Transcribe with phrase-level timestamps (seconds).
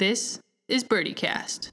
[0.00, 1.70] This is BirdieCast.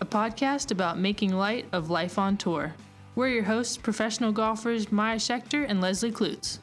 [0.00, 2.72] A podcast about making light of life on tour.
[3.16, 6.60] We're your hosts, professional golfers Maya Schechter and Leslie Klutz.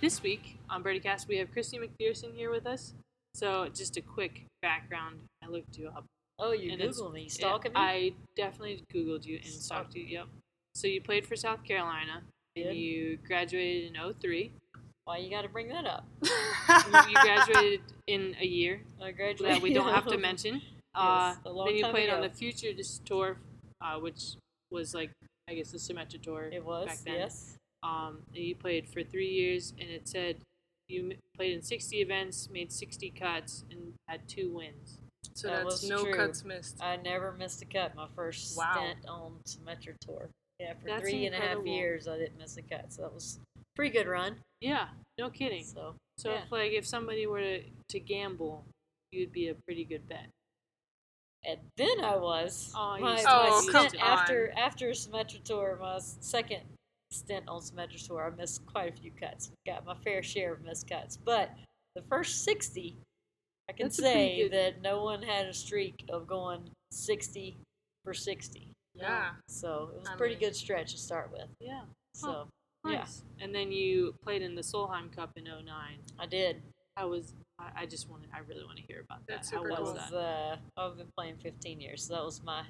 [0.00, 2.94] This week on BirdieCast, we have Kristy McPherson here with us.
[3.34, 5.18] So, just a quick background.
[5.44, 6.04] I looked you up.
[6.38, 7.78] Oh, you Googled me, stalking me?
[7.78, 10.04] I definitely Googled you and stalked you.
[10.04, 10.26] Yep.
[10.74, 12.22] So, you played for South Carolina.
[12.56, 12.68] Did.
[12.68, 14.52] And you graduated in 03.
[15.04, 16.06] Why you got to bring that up?
[16.22, 19.56] you, graduated in a year I graduated.
[19.56, 20.62] that we don't have to mention.
[20.94, 23.38] Uh, a long then you played on the Futures Tour,
[23.80, 24.34] uh, which
[24.70, 25.10] was like,
[25.48, 26.50] I guess, the Symetra Tour.
[26.52, 27.14] It was back then.
[27.14, 27.56] yes.
[27.82, 30.36] Um, and you played for three years, and it said
[30.92, 34.98] you played in 60 events, made 60 cuts, and had two wins.
[35.34, 36.14] So That that's was no true.
[36.14, 36.82] cuts missed.
[36.82, 37.94] I never missed a cut.
[37.94, 38.72] My first Wow.
[38.74, 40.28] stint on Symetra tour.
[40.60, 41.72] Yeah, for That's three and a half incredible.
[41.72, 42.92] years I didn't miss a cut.
[42.92, 44.36] So that was a pretty good run.
[44.60, 45.64] Yeah, no kidding.
[45.64, 46.42] So So yeah.
[46.44, 48.64] if like if somebody were to, to gamble,
[49.10, 50.28] you'd be a pretty good bet.
[51.44, 54.58] and then I was Oh, my, still- my Oh, come stint after on.
[54.58, 56.62] after Symetra tour, my s- second
[57.12, 59.50] stint on Symetra tour, I missed quite a few cuts.
[59.66, 61.50] Got my fair share of missed cuts, but
[61.94, 62.96] the first sixty,
[63.68, 67.56] I can That's say good- that no one had a streak of going sixty
[68.04, 68.68] for sixty.
[68.94, 69.30] Yeah.
[69.48, 71.48] So it was a pretty mean- good stretch to start with.
[71.60, 71.82] Yeah,
[72.14, 72.48] So
[72.84, 73.22] yeah, nice.
[73.40, 75.98] And then you played in the Solheim Cup in 09.
[76.18, 76.62] I did.
[76.96, 77.32] I was?
[77.58, 78.28] I, I just want to.
[78.34, 79.36] I really want to hear about that.
[79.36, 79.94] That's How was That cool.
[79.94, 80.16] was that?
[80.16, 82.64] uh, I've been playing 15 years, so that was my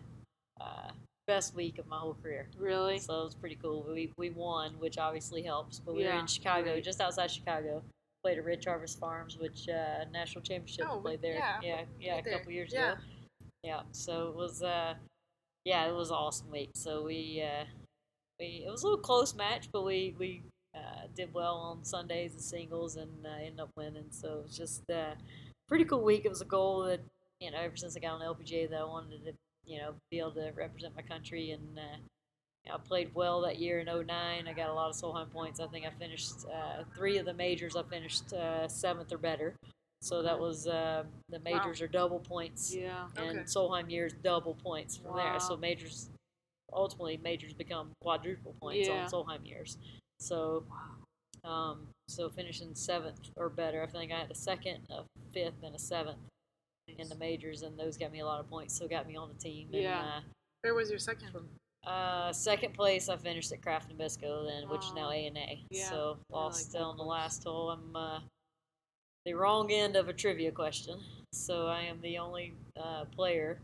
[0.60, 0.90] uh,
[1.26, 2.48] best week of my whole career.
[2.58, 2.98] Really?
[2.98, 3.84] So it was pretty cool.
[3.88, 5.78] We we won, which obviously helps.
[5.78, 6.84] But we were in Chicago, right.
[6.84, 7.82] just outside Chicago.
[8.24, 10.86] Played at Rich Harvest Farms, which uh, national championship.
[10.88, 11.34] Oh, played there.
[11.34, 12.38] yeah, yeah, yeah, a there.
[12.38, 12.92] couple years Yeah.
[12.92, 13.00] ago.
[13.64, 13.80] Yeah.
[13.92, 14.94] So it was uh,
[15.64, 16.70] yeah, it was an awesome week.
[16.74, 17.64] So we uh,
[18.38, 20.42] we it was a little close match, but we we
[20.74, 24.06] uh, did well on Sundays and singles and uh, ended up winning.
[24.10, 25.14] So it was just a
[25.68, 26.24] pretty cool week.
[26.24, 27.00] It was a goal that
[27.40, 29.32] you know ever since I got on LPGA that I wanted to
[29.66, 31.78] you know be able to represent my country and.
[31.78, 31.96] Uh,
[32.72, 34.06] I played well that year in 09.
[34.46, 35.58] I got a lot of Solheim points.
[35.58, 37.74] I think I finished uh, three of the majors.
[37.74, 39.56] I finished uh, seventh or better.
[40.00, 43.08] So that was uh, the majors are double points, Yeah.
[43.16, 43.44] and Okay.
[43.46, 45.40] Solheim years double points from there.
[45.40, 46.08] So majors,
[46.72, 49.04] ultimately majors become quadruple points Yeah.
[49.04, 49.76] on Solheim years.
[50.20, 50.64] So,
[51.44, 53.82] um, so finishing seventh or better.
[53.82, 55.02] I think I had a second, a
[55.32, 56.18] fifth, and a seventh
[56.88, 58.76] in the majors, and those got me a lot of points.
[58.76, 59.68] So got me on the team.
[59.70, 60.00] Yeah.
[60.00, 60.20] Uh,
[60.62, 61.30] Where was your second?
[61.86, 65.56] uh, second place, I finished at Kraft Nabisco then, which is now ANA.
[65.72, 67.70] So like lost that on the last hole.
[67.70, 68.20] I'm uh,
[69.24, 71.00] the wrong end of a trivia question.
[71.32, 73.58] So I am the only uh, player,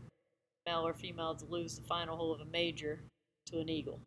[0.65, 2.99] male or female, to lose the final hole of a major
[3.47, 3.99] to an eagle.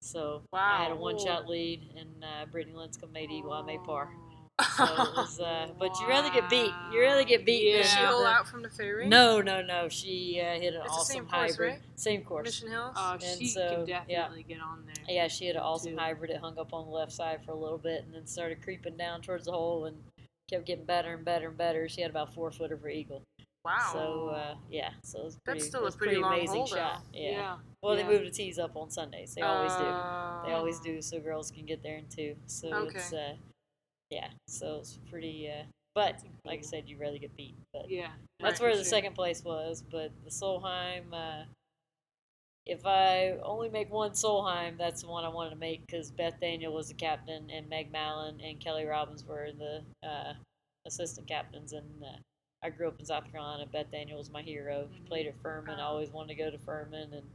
[0.00, 3.52] So I had a one-shot lead, and uh, Brittany Lincicome made eagle.
[3.52, 4.10] I made par.
[4.58, 4.64] Oh.
[4.76, 6.70] So it was, uh, but you rather get beat.
[6.92, 7.68] You rather get beat.
[7.72, 7.76] Yeah.
[7.78, 9.08] Did she than hole out from the fairway?
[9.08, 9.88] No, no, no.
[9.88, 11.70] She uh, hit an It's the awesome same course, hybrid.
[11.72, 11.80] right?
[11.96, 12.44] Same course.
[12.46, 12.94] Mission Hills.
[12.96, 14.04] Oh, And she so, can yeah.
[14.08, 14.94] definitely get on there.
[15.08, 15.98] Yeah, she had an awesome too.
[15.98, 16.30] hybrid.
[16.30, 18.96] It hung up on the left side for a little bit and then started creeping
[18.96, 19.96] down towards the hole and
[20.48, 21.88] kept getting better and better and better.
[21.88, 23.22] She had about four foot of her eagle.
[23.64, 23.90] wow.
[23.92, 25.58] So uh, yeah, so it was pretty.
[25.60, 27.02] That's still it a was pretty long amazing hole, shot.
[27.12, 27.30] Yeah.
[27.30, 27.56] Yeah.
[27.82, 28.02] Well, yeah.
[28.04, 29.34] they moved the tees up on Sundays.
[29.34, 29.78] They always do.
[29.82, 32.36] They Uh, always do, so girls can get there in two.
[32.46, 32.98] So Okay.
[32.98, 33.34] it's uh,
[34.14, 34.28] yeah.
[34.48, 35.50] So it's pretty.
[35.50, 35.64] Uh,
[35.94, 37.54] but like I said, you rather get beat.
[37.72, 38.10] But Yeah.
[38.40, 38.90] that's right, where the sure.
[38.90, 39.82] second place was.
[39.90, 41.44] But the Solheim, uh,
[42.66, 46.40] if I only make one Solheim, that's the one I wanted to make because Beth
[46.40, 50.32] Daniel was the captain, and Meg Mallon and Kelly Robbins were the uh,
[50.86, 51.72] assistant captains.
[51.72, 52.16] And uh,
[52.62, 53.66] I grew up in South Carolina.
[53.70, 54.88] Beth Daniel was my hero.
[54.90, 55.06] Mhm.
[55.06, 55.78] played at Furman.
[55.78, 57.26] I always wanted to go to Furman, and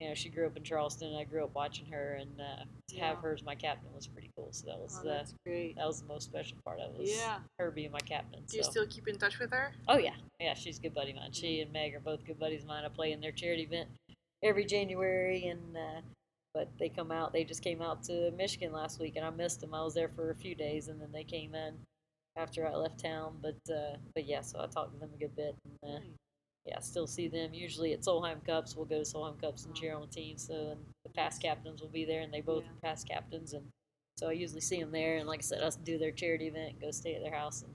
[0.00, 1.08] you know she grew up in Charleston.
[1.08, 4.06] And I grew up watching her, and uh, to have her as my captain was
[4.06, 4.48] pretty cool.
[4.52, 5.76] So that was Oh, great.
[5.76, 7.00] that was the most special part of it.
[7.00, 7.38] Was Yeah.
[7.58, 8.42] her being my captain.
[8.48, 9.72] Do you still keep in touch with her?
[9.88, 11.32] Oh yeah, yeah, she's a good buddy of mine.
[11.32, 12.84] She and Meg are both good buddies of mine.
[12.84, 13.88] I play in their charity event
[14.42, 16.00] every January, and uh,
[16.52, 17.32] but they come out.
[17.32, 19.74] They just came out to Michigan last week, and I missed them.
[19.74, 21.74] I was there for a few days, and then they came in
[22.36, 23.38] after I left town.
[23.42, 26.08] But uh, but yeah, so I talked to them a good bit, and uh, Nice.
[26.66, 28.74] Yeah, I still see them usually at Solheim Cups.
[28.76, 30.38] We'll go to Solheim Cups and cheer on the team.
[30.38, 32.70] So and the past captains will be there, and they both Yeah.
[32.70, 33.68] are past captains, and
[34.16, 35.16] so I usually see them there.
[35.18, 37.62] And like I said, I do their charity event, and go stay at their house,
[37.62, 37.74] and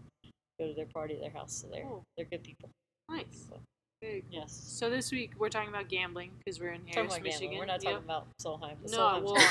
[0.59, 1.53] go to their party at their house.
[1.53, 2.03] So they're Cool.
[2.18, 2.69] they're good people.
[3.09, 3.47] Nice.
[3.50, 3.59] So,
[4.01, 4.54] Very yes.
[4.54, 7.50] So this week we're talking about gambling because we're in Talking Harris, about gambling.
[7.50, 7.57] Michigan.
[7.60, 7.92] We're not Yep.
[7.94, 8.92] talking about Solheim.
[8.92, 9.44] No, Solheim's we'll, we'll,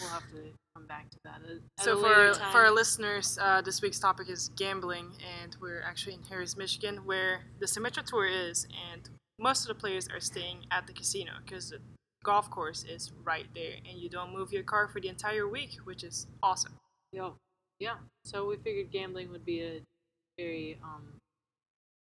[0.00, 1.40] we'll have to come back to that.
[1.44, 5.12] At, at So a for later for our listeners, uh, this week's topic is gambling,
[5.42, 9.08] and we're actually in Harris, Michigan, where the Symetra Tour is, and
[9.38, 11.78] most of the players are staying at the casino because the
[12.22, 15.78] golf course is right there, and you don't move your car for the entire week,
[15.84, 16.74] which is awesome.
[17.10, 17.30] Yeah,
[17.78, 17.94] yeah.
[18.26, 19.80] So we figured gambling would be a
[20.38, 21.14] very um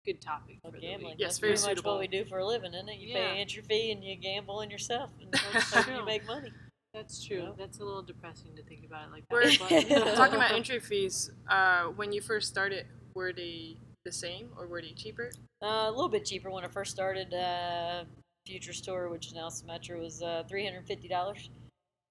[0.04, 1.16] good topic Well, for gambling.
[1.18, 2.98] Yes, That's very pretty much what we do for a living, isn't it?
[2.98, 3.32] You Yeah.
[3.32, 6.52] pay entry fee and you gamble on yourself, and That's hope you make money.
[6.94, 7.42] That's true.
[7.42, 7.50] Yeah.
[7.56, 10.14] That's a little depressing to think about it like We're that.
[10.16, 11.30] talking about entry fees.
[11.48, 15.30] Uh, when you first started, were they the same or were they cheaper?
[15.62, 17.32] Uh, a little bit cheaper when I first started.
[17.32, 18.04] Uh,
[18.46, 21.48] Futures Tour, which is now Symetra, was uh, three hundred fifty dollars.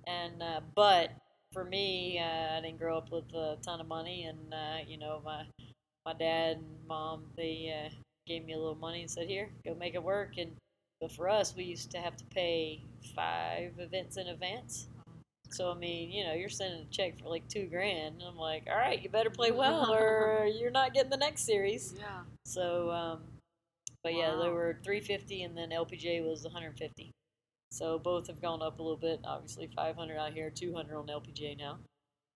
[0.07, 1.11] And uh, but
[1.51, 4.97] for me, uh, I didn't grow up with a ton of money, and uh, you
[4.97, 5.43] know my
[6.05, 7.93] my dad and mom they uh,
[8.27, 10.51] gave me a little money and said, "Here, go make it work." And
[10.99, 12.83] but for us, we used to have to pay
[13.15, 14.87] five events in advance.
[15.49, 18.37] So I mean, you know, you're sending a check for like two grand, and I'm
[18.37, 22.21] like, "All right, you better play well, or you're not getting the next series." yeah.
[22.45, 23.21] So, um,
[24.03, 24.53] but yeah, they Wow.
[24.53, 27.11] were 350, and then LPGA was 150.
[27.71, 29.19] So both have gone up a little bit.
[29.23, 31.79] Obviously, 500 out here, 200 on LPGA now,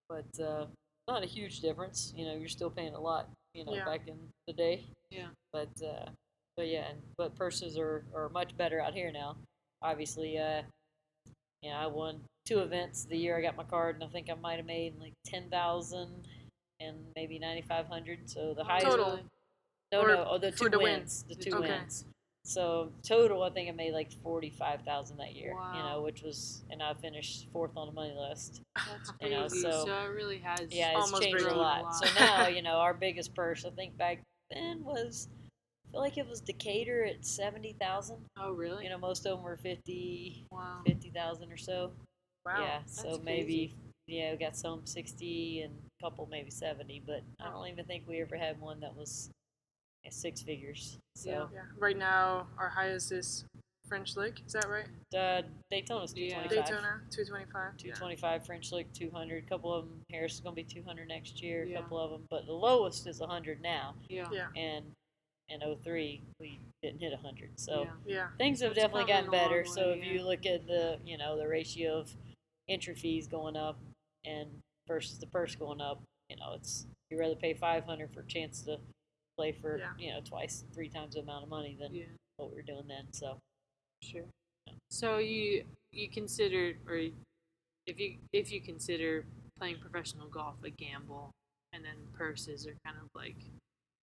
[0.07, 0.65] but uh,
[1.07, 2.13] not a huge difference.
[2.15, 3.27] You know, you're still paying a lot.
[3.55, 3.85] You know, Yeah.
[3.85, 4.17] back in
[4.47, 4.83] the day.
[5.09, 5.29] Yeah.
[5.53, 6.09] But uh,
[6.57, 9.37] but yeah, and, but purses are, are much better out here now.
[9.81, 10.61] Obviously, uh,
[11.61, 14.29] you know, I won two events the year I got my card, and I think
[14.29, 16.27] I might have made like 10,000
[16.81, 18.29] and maybe 9,500.
[18.29, 19.19] So the highest Total.
[19.91, 20.99] no, Or no, oh, the two the win?
[20.99, 21.69] wins, the two Okay.
[21.69, 22.05] wins.
[22.45, 25.55] So total, I think I made like forty-five thousand that year.
[25.55, 25.71] Wow.
[25.75, 28.61] You know, which was, and I finished fourth on the money list.
[28.75, 29.61] That's You know, crazy.
[29.61, 30.67] so- so, it really has.
[30.71, 31.81] Yeah, it's Almost changed a lot.
[31.81, 31.95] a lot.
[31.95, 34.19] So now, you know, our biggest purse, I think back
[34.51, 35.27] then was,
[35.87, 38.17] I feel like it was Decatur at seventy thousand.
[38.37, 38.83] Oh, really?
[38.83, 40.81] You know, most of them were 50, wow.
[40.85, 41.91] 50,000 or so.
[42.45, 42.57] Wow.
[42.59, 43.73] Yeah, so That's maybe
[44.05, 48.03] yeah, we got some sixty and a couple maybe seventy, but I don't even think
[48.07, 49.44] we ever had one that was yeah,
[50.13, 50.97] six figures.
[51.15, 51.29] So.
[51.29, 51.45] Yeah.
[51.53, 51.61] Yeah.
[51.77, 53.45] Right now, our highest is
[53.87, 54.41] French Lick.
[54.45, 54.87] Is that right?
[55.15, 56.41] Uh, Daytona's Yeah.
[56.47, 57.77] Daytona, 225.
[57.77, 59.43] 225 French Lick 200.
[59.43, 61.63] A couple of them, Harris is going to be 200 next year.
[61.63, 61.81] A Yeah.
[61.81, 63.95] couple of them, but the lowest is 100 now.
[64.09, 64.27] Yeah.
[64.31, 64.47] Yeah.
[64.55, 64.85] And
[65.49, 67.59] in 03, we didn't hit 100.
[67.59, 67.91] So yeah.
[68.05, 68.27] Yeah.
[68.37, 69.63] things have It's definitely gotten better.
[69.63, 70.11] long so if yeah.
[70.13, 72.15] you look at the, you know, the ratio of
[72.67, 73.77] entry fees going up
[74.25, 74.49] and
[74.87, 78.63] versus the purse going up, you know, it's you'd rather pay 500 for a chance
[78.63, 78.79] to
[79.37, 79.93] play for, Yeah.
[79.97, 82.05] you know, twice, three times the amount of money than Yeah.
[82.37, 83.11] what we were doing then.
[83.13, 83.39] So
[84.01, 84.25] Sure.
[84.89, 86.97] So you you consider, or
[87.87, 89.25] if you if you consider
[89.57, 91.31] playing professional golf a gamble,
[91.73, 93.37] and then purses are kind of like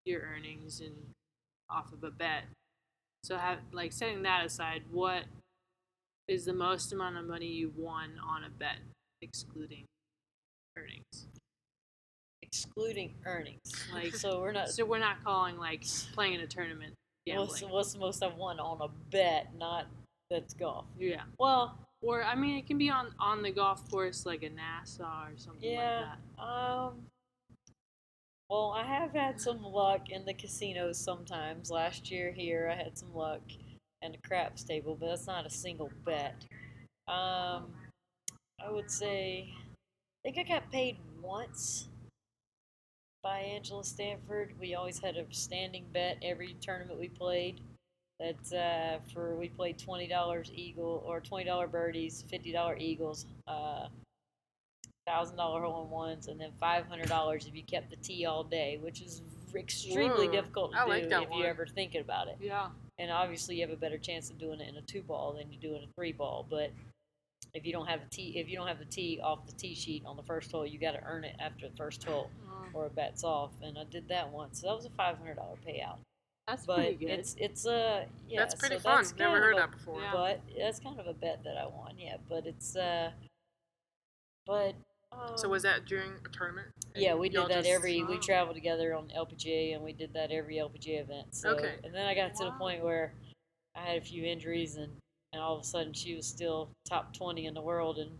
[0.04, 1.12] your earnings and
[1.68, 2.44] off of a bet.
[3.24, 5.24] So have like setting that aside, what
[6.28, 8.78] is the most amount of money you won on a bet,
[9.20, 9.84] excluding
[10.76, 11.28] earnings?
[12.52, 13.72] Excluding earnings.
[13.92, 16.94] Like So we're not so we're not calling like playing a tournament
[17.26, 17.48] gambling.
[17.48, 19.86] What's, what's the most I've won on a bet, not
[20.30, 20.86] that's golf?
[20.98, 21.22] yeah.
[21.38, 25.26] Well, Or I mean, it can be on on the golf course, like a Nassau
[25.26, 26.00] or something yeah.
[26.00, 26.42] like that.
[26.42, 27.06] Um.
[28.50, 31.70] Well, I have had some luck in the casinos sometimes.
[31.70, 33.40] Last year here, I had some luck
[34.02, 36.34] in the craps table, but that's not a single bet.
[37.08, 37.72] Um,
[38.60, 41.88] I would say, I think I got paid once
[43.22, 44.52] by Angela Stanford.
[44.58, 47.60] We always had a standing bet every tournament we played.
[48.20, 53.26] That uh, for we played twenty dollars eagle or twenty dollar birdies, fifty dollar eagles,
[53.48, 53.88] uh,
[55.06, 58.24] thousand dollar hole in ones, and then five hundred dollars if you kept the tee
[58.26, 59.22] all day, which is
[59.54, 61.38] extremely Whoa, difficult to I do like if one.
[61.40, 62.36] you ever think about it.
[62.40, 62.68] Yeah.
[62.98, 65.50] And obviously, you have a better chance of doing it in a two ball than
[65.50, 66.46] you do in a three ball.
[66.48, 66.70] But
[67.54, 69.74] if you don't have a tee, if you don't have the tee off the tee
[69.74, 72.64] sheet on the first hole, you got to earn it after the first hole, Oh,
[72.74, 73.50] or a bet's off.
[73.62, 75.98] And I did that once, so that was a five hundred dollar payout.
[76.48, 77.10] that's But pretty good.
[77.10, 78.96] it's it's uh yeah, that's pretty so fun.
[78.96, 80.00] that's Never heard of a- that before.
[80.00, 80.12] Yeah.
[80.12, 82.16] But that's kind of a bet that I won, yeah.
[82.28, 83.10] But it's uh,
[84.46, 84.74] but
[85.12, 86.68] um, So was that during a tournament?
[86.94, 88.02] Yeah, we did that just- every.
[88.02, 88.20] We Oh.
[88.20, 91.34] traveled together on LPGA, and we did that every LPGA event.
[91.34, 91.74] So, Okay.
[91.84, 93.12] And then I got to the point where
[93.74, 94.92] I had a few injuries, and
[95.32, 98.10] and all of a sudden she was still top twenty in the world, and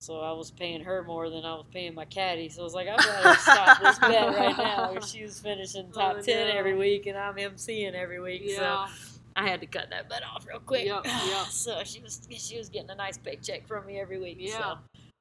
[0.00, 2.48] so I was paying her more than I was paying my caddy.
[2.48, 4.92] So I was like, I better stop this bet right now.
[4.92, 6.54] Where she was finishing top Oh, ten no.
[6.54, 8.42] every week, and I'm emceeing every week.
[8.44, 8.86] yeah.
[8.86, 8.92] So
[9.36, 10.84] I had to cut that bet off real quick.
[10.86, 11.46] Yep, yep.
[11.46, 14.36] so she was she was getting a nice paycheck from me every week.
[14.40, 14.58] Yeah.
[14.58, 14.74] So.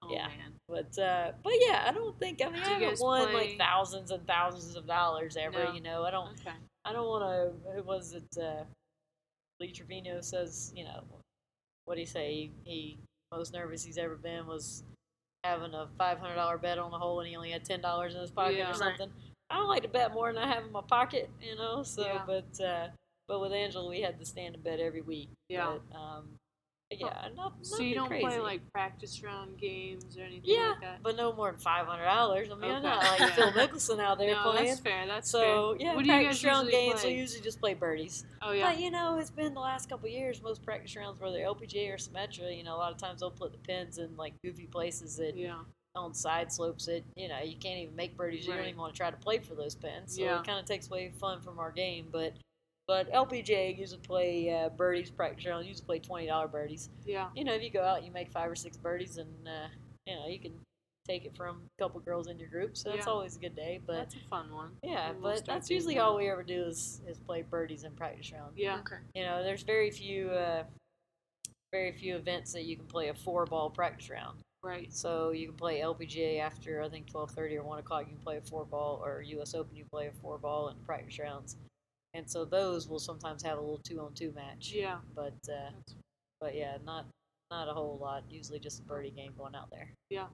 [0.05, 0.27] Oh, yeah.
[0.27, 0.51] man.
[0.67, 3.57] But uh, but yeah, I don't think I mean Do I haven't won play- like
[3.57, 5.63] thousands and thousands of dollars ever.
[5.65, 5.71] No.
[5.73, 6.55] You know, I don't Okay.
[6.83, 7.81] I don't want to.
[7.83, 8.25] Was it?
[8.37, 8.63] Uh,
[9.59, 11.21] Lee Trevino says, you know, what
[11.87, 12.31] would he say?
[12.33, 12.97] He, he
[13.31, 14.83] most nervous he's ever been was
[15.43, 18.13] having a five hundred dollar bet on the hole and he only had ten dollars
[18.15, 18.65] in his pocket Yeah.
[18.67, 18.77] or Right.
[18.77, 19.11] something.
[19.49, 21.83] I don't like to bet more than I have in my pocket, you know.
[21.83, 22.23] So, Yeah.
[22.25, 22.87] but uh,
[23.27, 25.29] but with Angela, we had to stand and bet every week.
[25.49, 25.77] Yeah.
[25.91, 26.29] But, um,
[26.91, 28.23] Oh, yeah, not, So you don't crazy.
[28.25, 31.01] play like practice round games or anything yeah, like that?
[31.01, 32.49] but no more than five hundred dollars.
[32.51, 33.33] I mean, I'm not like.
[33.33, 34.67] Phil Mickelson out there no, playing.
[34.67, 35.07] that's fair.
[35.07, 35.87] That's so fair.
[35.87, 37.01] yeah, what do you practice guys round games.
[37.01, 37.13] play?
[37.13, 38.25] We usually just play birdies.
[38.43, 40.41] oh yeah, But you know, it's been the last couple of years.
[40.43, 43.53] Most practice rounds, whether LPGA or Symetra, you know, a lot of times they'll put
[43.53, 45.55] the pins in like goofy places that yeah,
[45.95, 48.45] on side slopes that you know you can't even make birdies.
[48.45, 50.15] You don't even want to try to play for those pins.
[50.15, 50.39] So Yeah.
[50.39, 52.07] it kind of takes away fun from our game.
[52.11, 52.33] But
[52.87, 55.67] but LPGA usually play uh, birdies practice rounds.
[55.67, 56.89] Usually play twenty dollar birdies.
[57.05, 57.29] yeah.
[57.35, 59.67] You know, if you go out, you make five or six birdies, and uh,
[60.05, 60.53] you know you can
[61.07, 62.77] take it from a couple girls in your group.
[62.77, 63.11] So that's Yeah.
[63.11, 63.81] always a good day.
[63.85, 64.71] But that's a fun one.
[64.83, 66.01] yeah, we'll but that's usually that.
[66.03, 68.53] all we ever do is, is play birdies in practice rounds.
[68.55, 68.95] Yeah, Okay.
[69.13, 70.63] You know, there's very few, uh,
[71.73, 74.39] very few events that you can play a four ball practice round.
[74.63, 74.93] right.
[74.93, 78.03] So you can play LPGA after I think twelve thirty or one o'clock.
[78.07, 79.53] You can play a four ball, or U.S.
[79.55, 81.57] Open you play a four ball in practice rounds.
[82.13, 84.71] And so those will sometimes have a little two on two match.
[84.73, 85.71] Yeah, But uh,
[86.39, 87.05] but yeah, not
[87.49, 88.23] not a whole lot.
[88.29, 89.89] Usually just a birdie game going out there.
[90.09, 90.27] Yeah.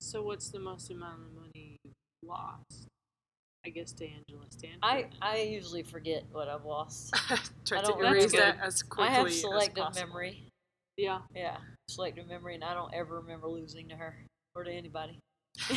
[0.00, 1.92] So what's the most amount of money you
[2.24, 2.88] lost?
[3.64, 4.80] I guess to Angela Stanford.
[4.82, 7.14] I I usually forget what I've lost.
[7.64, 8.58] Try I to don't erase remember.
[8.58, 10.48] that as quickly I have selective memory.
[10.96, 15.20] yeah, Yeah, selective memory, and I don't ever remember losing to her or to anybody.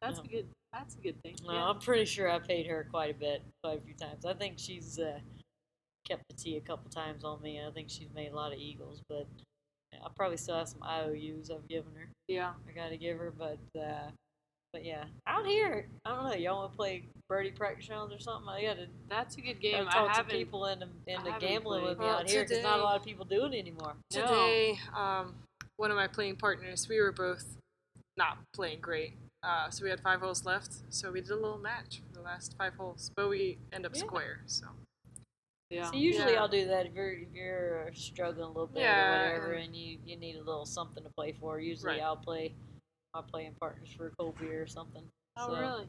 [0.00, 0.22] that's No.
[0.24, 0.46] a good.
[0.76, 1.36] That's a good thing.
[1.46, 1.64] No, yeah.
[1.68, 4.24] I'm pretty sure I paid her quite a bit, quite a few times.
[4.26, 5.18] I think she's uh,
[6.08, 7.60] kept the tee a couple times on me.
[7.64, 9.26] I think she's made a lot of eagles, but
[9.94, 12.08] I probably still have some IOUs I've given her.
[12.28, 12.52] yeah.
[12.68, 14.10] I gotta give her, but uh,
[14.72, 16.34] but yeah, out here, I don't know.
[16.34, 18.48] Y'all want to play birdie practice rounds or something?
[18.48, 19.86] I gotta, That's a good game.
[19.86, 21.90] talk I to people into into gambling played.
[21.90, 23.94] with me Well, out here because not a lot of people do it anymore.
[24.12, 24.20] No.
[24.22, 25.36] Today, um,
[25.76, 27.44] one of my playing partners, we were both
[28.16, 29.14] not playing great.
[29.44, 30.72] Uh, so we had five holes left.
[30.88, 33.94] So we did a little match for the last five holes, but we end up
[33.94, 34.00] Yeah.
[34.00, 34.40] square.
[34.46, 34.66] So
[35.70, 35.90] Yeah.
[35.90, 36.40] So usually Yeah.
[36.40, 39.64] I'll do that if you're if you're struggling a little bit Yeah, or whatever, and-
[39.64, 41.58] and you, you need a little something to play for.
[41.58, 42.02] Usually Right.
[42.02, 42.54] I'll play
[43.12, 45.08] I'll play in partners for a cold beer or something.
[45.36, 45.88] oh so, really?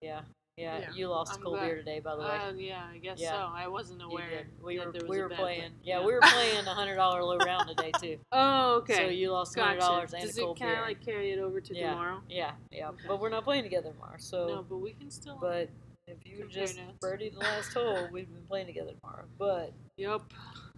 [0.00, 0.22] Yeah,
[0.56, 0.78] yeah.
[0.80, 0.86] Yeah.
[0.94, 1.66] You lost a I'm cold glad.
[1.66, 2.28] beer today, by the way.
[2.28, 3.30] Uh, yeah, I guess Yeah.
[3.30, 3.50] so.
[3.54, 4.46] I wasn't aware.
[4.62, 5.72] We that were there was we a were bet, playing.
[5.78, 8.18] but- Yeah, we were playing a hundred dollar low round today too.
[8.32, 8.94] Oh, okay.
[8.96, 10.80] So you lost hundred dollars and Does a it cold kind beer.
[10.82, 11.90] of like carry it over to Yeah.
[11.90, 12.22] tomorrow?
[12.28, 12.88] yeah, yeah.
[12.90, 13.04] Okay.
[13.08, 14.16] But we're not playing together tomorrow.
[14.18, 15.38] So, No, but we can still.
[15.40, 15.68] but
[16.06, 16.98] if you just notes.
[17.00, 19.24] birdied the last hole, we've been playing together tomorrow.
[19.38, 20.22] But Yep.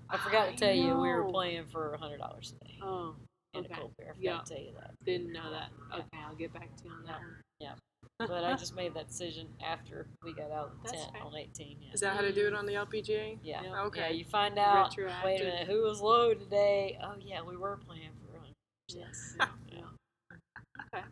[0.09, 3.17] I forgot to tell you, we were playing for a hundred dollars today Oh,
[3.55, 3.75] and okay.
[3.75, 4.11] a cold beer.
[4.11, 4.41] I forgot Yeah.
[4.43, 4.91] to tell you that.
[5.05, 5.71] Didn't know that.
[5.93, 7.37] Okay, I'll get back to you on that one.
[8.19, 11.23] But I just made that decision after we got out of the That's tent fair.
[11.23, 11.77] on 18.
[11.81, 11.93] Yeah.
[11.93, 13.39] is that how to do it on the LPGA?
[13.43, 13.63] Yeah.
[13.63, 13.83] Yeah.
[13.83, 14.01] Okay.
[14.01, 14.95] Yeah, you find out.
[15.25, 16.99] Wait a minute, who was low today?
[17.03, 18.49] Oh yeah, we were playing for one.
[18.89, 19.37] Yes.
[19.41, 19.81] yeah.
[20.93, 21.05] Okay.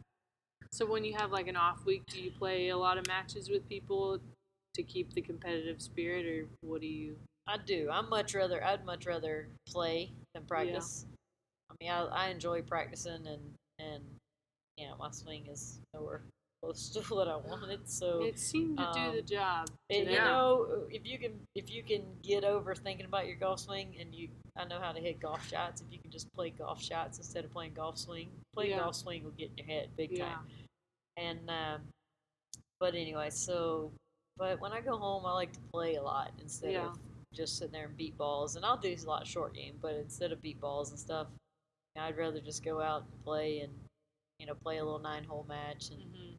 [0.72, 3.48] So when you have like an off week, do you play a lot of matches
[3.50, 4.18] with people
[4.74, 7.16] to keep the competitive spirit, or what do you?
[7.46, 7.88] I do.
[7.90, 8.62] I'm much rather.
[8.62, 11.06] I'd much rather play than practice.
[11.70, 14.02] I mean, I, I enjoy practicing, and and
[14.76, 16.22] yeah, my swing is nowhere
[16.62, 17.88] close to what I wanted.
[17.88, 19.70] So It seemed to do the um, job.
[19.90, 23.60] And, you know, if you can if you can get over thinking about your golf
[23.60, 25.80] swing, and you, I know how to hit golf shots.
[25.80, 28.78] If you can just play golf shots instead of playing golf swing, playing Yeah.
[28.78, 30.24] golf swing will get in your head big yeah.
[30.24, 30.46] time.
[31.16, 31.80] And um,
[32.80, 33.90] but anyway, so
[34.38, 36.86] but when I go home, I like to play a lot instead Yeah.
[36.86, 36.98] of
[37.34, 38.56] just sitting there and beat balls.
[38.56, 41.26] And I'll do a lot of short game, but instead of beat balls and stuff,
[41.98, 43.72] I'd rather just go out and play and
[44.38, 46.32] you know play a little nine hole match and hmm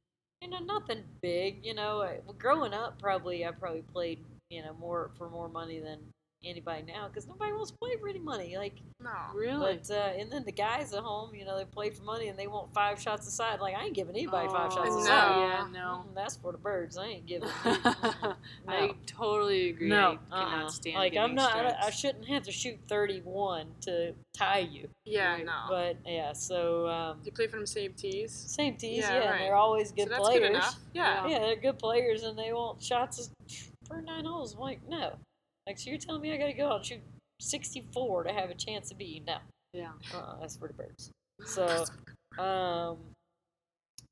[0.44, 1.66] you know, nothing big.
[1.66, 5.80] You know, I- growing up, probably I probably played, you know, more for more money
[5.80, 6.00] than
[6.46, 8.58] anybody now because nobody wants to play for any money.
[8.58, 9.12] Like, No.
[9.34, 9.78] Really?
[9.78, 12.38] but uh, and then the guys at home, you know, they play for money and
[12.38, 13.60] they want five shots aside.
[13.60, 15.40] Like, I ain't giving anybody five shots Oh, aside.
[15.40, 16.06] Yeah, no.
[16.10, 16.98] Mm, that's for the birds.
[16.98, 17.50] I ain't giving.
[18.68, 19.90] I totally agree.
[19.90, 20.70] no, I cannot uh-uh.
[20.70, 21.56] stand like I'm not.
[21.56, 24.88] I, I shouldn't have to shoot 31 to tie you.
[25.06, 25.46] Yeah, Right.
[25.46, 25.52] no.
[25.70, 28.32] But yeah, so um, you play for the same tees?
[28.32, 29.40] same tees, Yeah, yeah, and right.
[29.40, 30.40] they're always good so that's players.
[30.42, 30.76] good enough.
[30.94, 31.28] Yeah.
[31.28, 33.30] Yeah, they're good players and they want shots
[33.88, 34.54] for nine holes.
[34.56, 35.14] I'm like, no.
[35.68, 37.02] Like, so you're telling me I got to go out and shoot
[37.40, 39.22] 64 to have a chance to beat you?
[39.26, 39.38] No.
[39.74, 39.92] Yeah.
[40.14, 41.12] Uh, that's for the birds.
[41.46, 41.86] So,
[42.42, 42.98] um,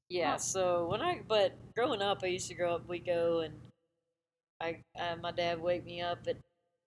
[0.10, 0.38] yeah.
[0.38, 2.88] So when I, but growing up, I used to grow up.
[2.88, 3.53] We go and
[4.62, 6.38] I, uh, my dad wake me up at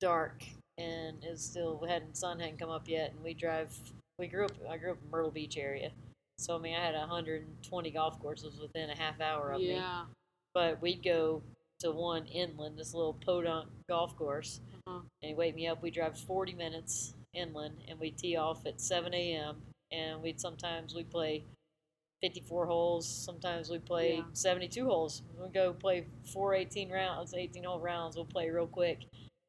[0.01, 0.43] dark,
[0.79, 3.77] and it was still we hadn't sun hadn't come up yet, and we drive.
[4.19, 4.53] We grew up.
[4.69, 5.91] I grew up in Myrtle Beach area,
[6.39, 10.05] so I mean, I had 120 golf courses within a half hour of me Yeah.
[10.53, 11.43] but we'd go
[11.85, 15.01] to one inland, this little podunk golf course, Uh-huh.
[15.23, 15.83] and he'd wake me up.
[15.83, 19.63] We drive 40 minutes inland, and we tee off at 7 a.m.
[19.93, 21.45] and we'd sometimes we play
[22.23, 23.07] 54 holes.
[23.07, 24.25] Sometimes we play Yeah.
[24.33, 25.23] 72 holes.
[25.39, 28.17] We go play four 18 rounds, 18 hole rounds.
[28.17, 29.01] We'll play real quick.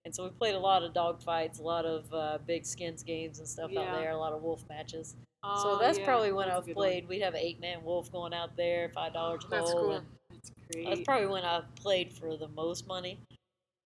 [0.04, 3.02] And so we played a lot of dog fights, a lot of uh, big skins
[3.02, 3.82] games and stuff Yeah.
[3.82, 5.16] out there, a lot of wolf matches.
[5.42, 6.84] Oh, so that's yeah, probably when that's I've good one.
[6.86, 7.08] played.
[7.08, 9.82] We'd have an eight man wolf going out there, five dollars a That's hole.
[9.82, 9.92] cool.
[9.94, 10.08] and
[10.50, 10.86] That's great.
[10.90, 13.20] that's probably when I played for the most money.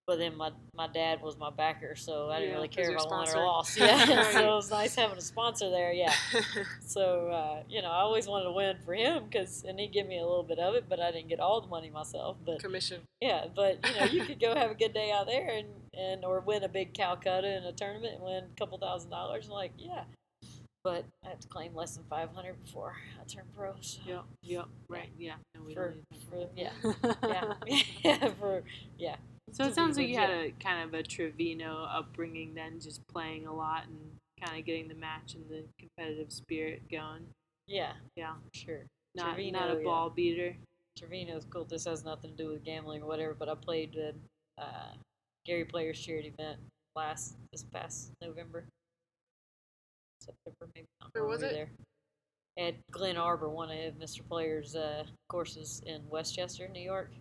[0.07, 2.97] But then my my dad was my backer, so I didn't Yeah, really care if
[2.99, 3.77] I won or lost.
[3.79, 4.33] Yeah, Right.
[4.33, 5.91] so it was nice having a sponsor there.
[5.93, 6.13] Yeah.
[6.81, 10.07] So uh, you know, I always wanted to win for him because, and he'd give
[10.07, 12.37] me a little bit of it, but I didn't get all the money myself.
[12.43, 13.01] But Commission.
[13.21, 16.25] yeah, but you know, you could go have a good day out there and and
[16.25, 19.47] or win a big Calcutta in a tournament and win a couple thousand dollars.
[19.47, 20.05] Like yeah,
[20.83, 23.73] but I have to claim less than five hundred before I turn pro.
[23.81, 24.23] So Yep.
[24.43, 24.65] Yep.
[24.89, 25.09] Right.
[25.17, 25.35] Yeah.
[25.55, 25.95] No, we for,
[26.29, 26.71] for yeah
[27.23, 27.53] yeah
[28.03, 28.63] yeah for
[28.97, 29.15] yeah
[29.51, 33.47] So it sounds like you had a kind of a Trevino upbringing then, just playing
[33.47, 33.97] a lot and
[34.45, 37.25] kind of getting the match and the competitive spirit going.
[37.67, 38.33] yeah Yeah.
[38.53, 38.85] sure.
[39.15, 39.83] Not Trevino, not a yeah.
[39.83, 40.55] ball beater.
[40.97, 41.65] Trevino's cool.
[41.65, 44.13] This has nothing to do with gambling or whatever, but I played the
[44.61, 44.93] uh,
[45.45, 46.59] Gary Player's charity event
[46.95, 48.65] last this past November,
[50.19, 50.87] September maybe.
[51.11, 51.51] Where was it?
[51.51, 51.69] There.
[52.57, 54.27] At Glen Arbor, one of Mr.
[54.27, 57.11] Player's uh, courses in Westchester, New York.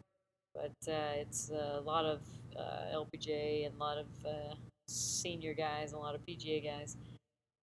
[0.55, 2.21] But uh, it's a lot of
[2.59, 4.55] uh, LPGA and a lot of uh,
[4.89, 6.97] senior guys, and a lot of PGA guys.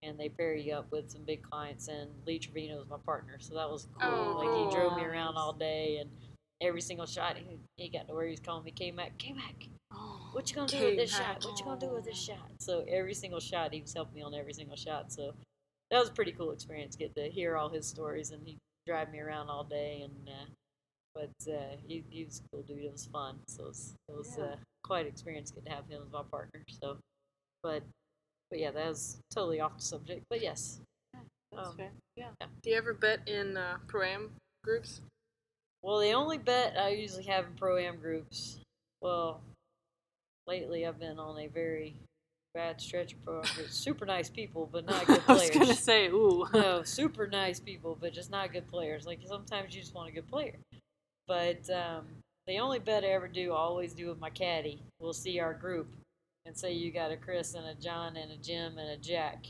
[0.02, 3.36] And they pair you up with some big clients, and Lee Trevino was my partner,
[3.40, 4.08] so that was cool.
[4.10, 6.10] Oh, like he drove me around all day, and
[6.60, 9.75] every single shot he, he got to where he was calling me K-Mac, K-Mac, Oh,
[10.36, 11.42] what you gonna do with this shot?
[11.42, 12.50] What you gonna do with this shot?
[12.58, 15.10] So every single shot, he was helping me on every single shot.
[15.10, 15.32] So
[15.90, 16.94] that was a pretty cool experience.
[16.94, 20.02] Get to hear all his stories, and he drive me around all day.
[20.04, 20.46] And uh,
[21.14, 22.84] but uh, he, he was a cool dude.
[22.84, 23.38] It was fun.
[23.48, 24.44] So it was, it was Yeah.
[24.44, 26.60] uh, quite an experience getting to have him as my partner.
[26.82, 26.98] So,
[27.62, 27.82] but
[28.50, 30.26] but yeah, that was totally off the subject.
[30.28, 30.80] But yes,
[31.50, 31.92] that's um, fair.
[32.14, 32.28] Yeah.
[32.62, 34.30] Do you ever bet in uh, pro am
[34.62, 35.00] groups?
[35.80, 38.58] Well, the only bet I usually have in pro am groups,
[39.00, 39.40] well,
[40.46, 41.94] lately I've been on a very
[42.54, 43.42] bad stretch am.
[43.68, 45.50] Super nice people, but not good players.
[45.50, 46.46] I was gonna say, ooh.
[46.54, 49.06] no, super nice people, but just not good players.
[49.06, 50.54] Like sometimes you just want a good player.
[51.28, 52.06] But um,
[52.46, 54.80] the only bet I ever do, I always do with my caddy.
[55.00, 55.88] We'll see our group
[56.46, 59.44] and say you got a Chris and a John and a Jim and a Jack.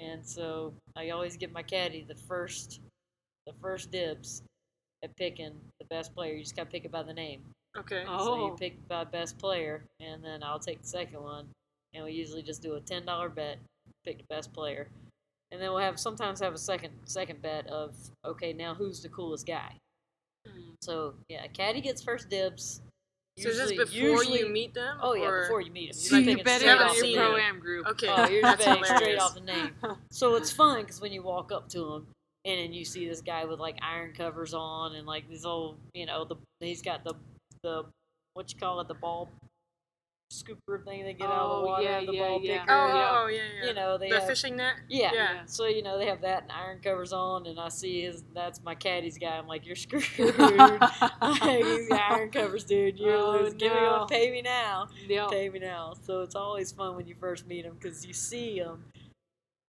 [0.00, 2.80] And so I always give my caddy the first,
[3.46, 4.42] the first dibs
[5.04, 6.34] at picking the best player.
[6.34, 7.42] You just gotta pick it by the name.
[7.76, 8.04] Okay.
[8.06, 8.56] So you Oh.
[8.58, 11.48] pick by best player, and then I'll take the second one.
[11.92, 13.58] And we usually just do a ten dollar bet,
[14.04, 14.88] pick the best player,
[15.50, 19.08] and then we'll have sometimes have a second second bet of okay now who's the
[19.08, 19.76] coolest guy.
[20.46, 20.74] Mm.
[20.82, 22.80] So yeah, caddy gets first dibs.
[23.38, 23.86] So is this before
[24.22, 24.98] usually- you meet them?
[25.02, 25.92] Oh yeah, or- before you meet him.
[25.94, 27.26] So you picking bet straight it haven't on your seen the it.
[27.26, 27.32] name.
[27.34, 27.86] pro am group.
[27.88, 28.08] Okay.
[28.08, 29.70] Oh, you're just That's betting straight off the name.
[30.10, 32.06] So it's fun because when you walk up to him
[32.44, 35.78] and then you see this guy with like iron covers on and like this old,
[35.94, 37.14] you know, the he's got the
[37.64, 37.82] the
[38.34, 39.28] what you call it, the ball
[40.32, 42.60] scooper thing they get out of Oh, the water, yeah, the yeah, ball yeah.
[42.60, 42.72] picker.
[42.72, 42.94] Oh, Yeah.
[43.12, 43.66] oh, oh, yeah, yeah.
[43.68, 44.74] You know, they the have, fishing net.
[44.88, 45.10] yeah.
[45.12, 45.32] Yeah.
[45.34, 45.40] Yeah.
[45.46, 48.24] So you know they have that and iron covers on, and I see his.
[48.34, 49.36] That's my caddy's guy.
[49.36, 50.02] I'm like, you're screwed.
[50.16, 52.98] he's got iron covers, dude.
[52.98, 53.58] You're Oh, losing.
[53.58, 54.08] Give me one.
[54.08, 54.88] Pay me now.
[55.08, 55.30] Yep.
[55.30, 55.94] Pay me now.
[56.02, 58.84] So it's always fun when you first meet them because you see them,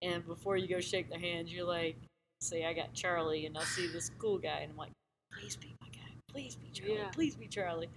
[0.01, 1.97] and before you go shake their hands, you're like,
[2.41, 4.91] say I got Charlie, and I see this cool guy, and I'm like,
[5.31, 5.94] please be my guy.
[6.35, 6.95] Please be Charlie.
[6.95, 7.07] Yeah.
[7.13, 7.87] Please be Charlie.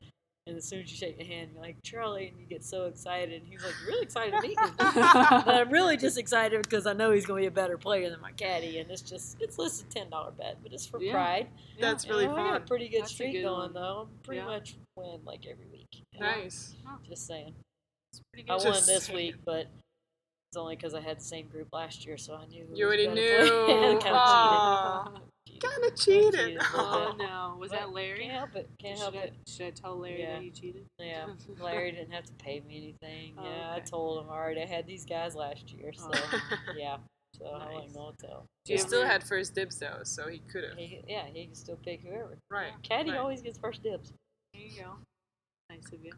[0.47, 2.87] And as soon as you shake the hand, you're like Charlie, and you get so
[2.87, 3.43] excited.
[3.43, 6.93] And he's like, really excited to meet me." but I'm really just excited because I
[6.95, 9.59] know he's going to be a better player than my caddy, and it's just it's
[9.59, 11.13] listed ten dollar bet, but it's for Yeah.
[11.13, 11.49] pride.
[11.81, 13.73] That's And really I got a pretty good That's streak good going one.
[13.75, 14.09] though.
[14.11, 14.47] I'm pretty Yeah.
[14.47, 16.03] much win like every week.
[16.19, 16.77] Nice.
[17.09, 17.55] Just saying.
[18.13, 18.49] It's I good.
[18.49, 19.17] won Just this saying.
[19.17, 19.67] week, but
[20.51, 22.67] it's only because I had the same group last year, so I knew.
[22.73, 23.99] You already knew.
[24.01, 25.11] Kinda Aw.
[25.61, 25.71] Cheated.
[25.81, 26.35] Kinda Cheated.
[26.47, 26.63] cheated.
[26.75, 28.21] Oh no, was But that Larry?
[28.27, 28.69] Can't help it.
[28.79, 29.35] Can't should, help I, it.
[29.47, 30.35] should I tell Larry Yeah.
[30.37, 30.85] that you cheated?
[30.99, 31.27] Yeah,
[31.61, 33.35] Larry didn't have to pay me anything.
[33.39, 34.63] Oh, yeah, I told him already.
[34.63, 36.41] I had these guys last year, so Oh.
[36.77, 36.97] yeah.
[37.39, 37.75] So I Nice.
[37.75, 38.45] wasn't going to tell.
[38.65, 40.79] He you still had first dibs though, so he could have.
[40.79, 42.37] Yeah, he can still pick whoever.
[42.51, 42.73] Right.
[42.83, 43.21] Caddy right.
[43.21, 44.13] always gets first dibs.
[44.55, 44.91] There you go.
[45.71, 46.13] Nice of you.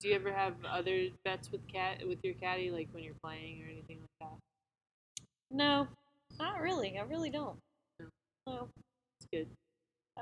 [0.00, 3.62] Do you ever have other bets with cat with your caddy, like when you're playing
[3.62, 4.38] or anything like that?
[5.50, 5.86] No,
[6.38, 6.98] not really.
[6.98, 7.58] I really don't.
[8.46, 8.68] No.
[9.18, 9.48] It's good.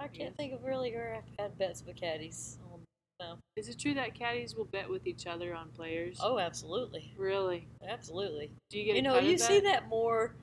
[0.01, 2.59] I can't think of really where I've had bets with caddies.
[2.73, 2.81] Um,
[3.21, 3.39] no.
[3.57, 6.19] Is it true that caddies will bet with each other on players?
[6.23, 7.67] Oh, absolutely, really?
[7.89, 8.51] absolutely.
[8.71, 8.97] Do you get?
[8.97, 9.65] You know, you see that?
[9.83, 10.35] that more.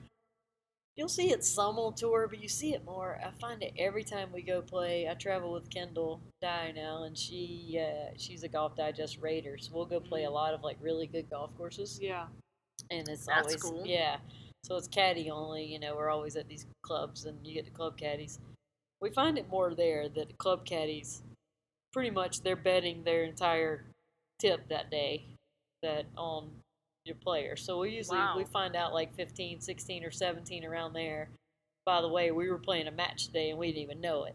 [0.96, 3.18] You'll see it some on tour, but you see it more.
[3.24, 5.06] I find it every time we go play.
[5.08, 9.72] I travel with Kendall Dye now, and she uh, she's a Golf Digest raider, so
[9.74, 10.32] we'll go play a Mhm.
[10.32, 11.98] lot of like really good golf courses.
[12.00, 12.26] Yeah.
[12.90, 13.86] and it's That's always cool.
[13.86, 14.18] yeah.
[14.64, 15.64] So it's caddy only.
[15.64, 18.38] You know, we're always at these clubs, and you get the club caddies.
[19.00, 21.22] We find it more there that the club caddies,
[21.92, 23.84] pretty much, they're betting their entire
[24.38, 25.24] tip that day,
[25.82, 26.50] that on
[27.04, 27.56] your player.
[27.56, 28.36] So we usually Wow.
[28.36, 31.28] we find out like 15, 16, or 17 around there.
[31.84, 34.34] By the way, we were playing a match today and we didn't even know it.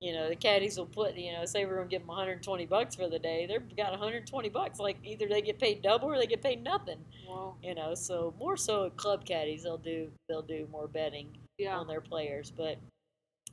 [0.00, 2.94] You know, the caddies will put, you know, say we're gonna give them 120 bucks
[2.94, 3.46] for the day.
[3.46, 4.78] They've got 120 bucks.
[4.78, 7.04] Like either they get paid double or they get paid nothing.
[7.28, 11.36] Well, You know, so more so at club caddies, they'll do they'll do more betting
[11.58, 11.76] yeah.
[11.76, 12.50] on their players.
[12.50, 12.78] But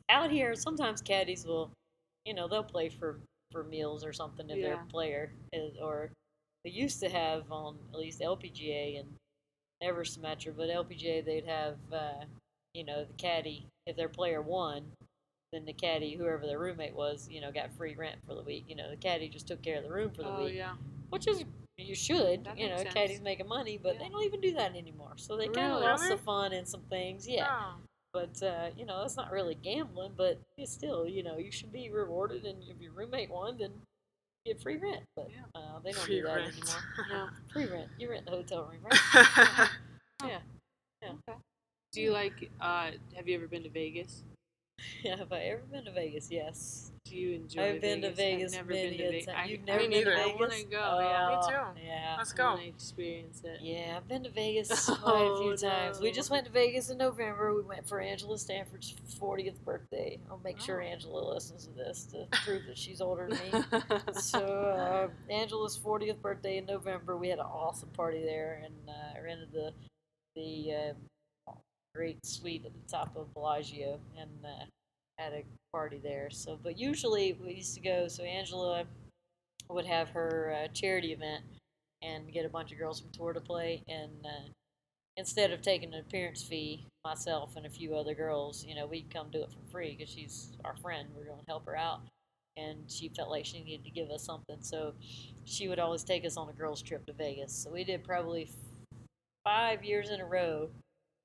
[0.10, 1.71] out here, sometimes caddies will,
[2.23, 3.19] you know, they'll play for
[3.51, 6.12] for meals or something if their player is, or
[6.63, 9.07] they used to have on at least LPGA and
[9.81, 12.25] never Symetra, but LPGA they'd have, uh,
[12.73, 14.83] you know, the caddy if their player won,
[15.53, 18.65] then the caddy, whoever their roommate was, you know, got free rent for the week.
[18.67, 20.73] You know, the caddy just took care of the room for the Oh week, yeah.
[21.10, 21.43] which is
[21.77, 22.43] you should.
[22.45, 22.93] That you know, sense.
[22.93, 25.13] caddies making money, but they don't even do that anymore.
[25.15, 25.83] So they kind of Really?
[25.83, 27.27] lost the fun in some things.
[27.27, 27.47] Yeah.
[27.49, 27.75] Oh,
[28.13, 31.71] But uh, you know, that's not really gambling, but it's still, you know, you should
[31.71, 33.71] be rewarded, and if your roommate won, then
[34.43, 35.03] you get free rent.
[35.15, 35.43] But Yeah.
[35.62, 36.53] uh, they don't free do that rent.
[36.53, 36.83] anymore.
[37.10, 37.29] No.
[37.53, 37.89] Free rent.
[37.99, 39.69] You rent the hotel room, right?
[40.25, 40.39] Yeah.
[41.01, 41.36] Yeah.
[41.93, 42.49] Do you like?
[42.60, 44.23] Uh, have you ever been to Vegas?
[45.03, 45.15] yeah.
[45.17, 46.29] Have I ever been to Vegas?
[46.31, 46.91] Yes.
[47.05, 47.61] Do you enjoy?
[47.75, 49.25] I've been to Vegas I've never many been to a Vegas.
[49.25, 49.49] time.
[49.49, 49.97] You've never been to.
[50.05, 50.19] Vegas?
[50.19, 50.79] I want to go.
[50.83, 51.29] Oh, yeah.
[51.29, 51.47] Me
[51.81, 51.87] too.
[51.87, 52.15] Yeah.
[52.17, 52.43] Let's I go.
[52.45, 53.59] want to experience it.
[53.61, 55.99] Yeah, I've been to Vegas quite a Oh, few times.
[56.01, 56.13] We no.
[56.13, 57.55] just went to Vegas in November.
[57.55, 60.19] We went for Angela Stanford's 40th birthday.
[60.29, 60.85] I'll make sure Oh.
[60.85, 63.63] Angela listens to this to prove that she's older than me.
[64.19, 67.15] so uh, Angela's 40th birthday in November.
[67.17, 69.71] We had an awesome party there, and uh, I rented the
[70.35, 70.93] the uh,
[71.97, 74.65] great suite at the top of Bellagio, and uh,
[75.17, 76.29] had a party there.
[76.29, 78.07] So, but usually we used to go.
[78.07, 78.86] So Angela
[79.69, 81.43] would have her uh, charity event
[82.03, 84.49] and get a bunch of girls from tour to play, and uh,
[85.17, 89.12] instead of taking an appearance fee, myself and a few other girls, you know, we'd
[89.12, 91.10] come do it for free because she's our friend.
[91.17, 92.01] We're going to help her out
[92.57, 94.57] and she felt like she needed to give us something.
[94.62, 94.93] So
[95.45, 97.53] she would always take us on a girls' trip to Vegas.
[97.53, 98.49] So we did probably
[99.43, 100.69] five years in a row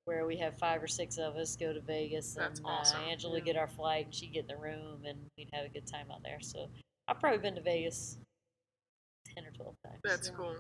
[0.04, 3.00] where we have five or six of us go to Vegas That's and awesome.
[3.00, 3.44] uh, Angela Yeah.
[3.44, 6.10] get our flight and she'd get in the room and we'd have a good time
[6.10, 6.40] out there.
[6.40, 6.68] So
[7.08, 8.18] I've probably been to Vegas
[9.34, 10.00] ten or twelve times.
[10.04, 10.34] That's Yeah.
[10.34, 10.56] cool.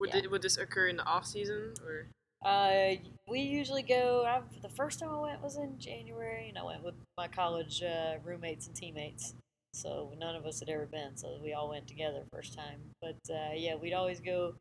[0.00, 0.16] Would, Yeah.
[0.18, 2.08] it, would this occur in the off season or?
[2.44, 2.96] Uh,
[3.26, 4.24] we usually go.
[4.24, 7.82] I've, the first time I went was in January, and I went with my college
[7.82, 9.34] uh, roommates and teammates.
[9.72, 12.80] So none of us had ever been, so we all went together first time.
[13.00, 14.54] But uh, yeah, we'd always go.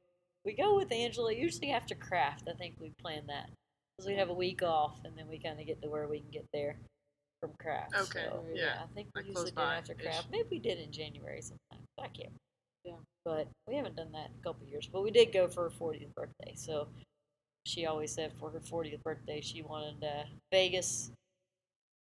[0.45, 2.47] We go with Angela usually after Kraft.
[2.49, 3.49] I think we plan that
[3.95, 6.19] because we'd have a week off, and then we kind of get to where we
[6.19, 6.77] can get there
[7.41, 7.93] from Kraft.
[7.95, 10.27] Okay, So, yeah, I think we like usually by after Kraft.
[10.31, 11.86] Maybe we did in January sometime.
[11.99, 12.34] I can't.
[12.84, 12.93] Yeah.
[13.23, 14.88] But we haven't done that in a couple of years.
[14.91, 16.53] But we did go for her 40th birthday.
[16.55, 16.88] So
[17.65, 21.10] she always said for her 40th birthday she wanted uh, Vegas